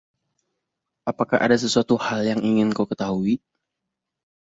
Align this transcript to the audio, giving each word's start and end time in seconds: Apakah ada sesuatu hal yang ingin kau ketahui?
Apakah 1.11 1.37
ada 1.45 1.53
sesuatu 1.63 1.93
hal 2.05 2.21
yang 2.29 2.41
ingin 2.49 2.69
kau 2.77 2.89
ketahui? 2.91 3.33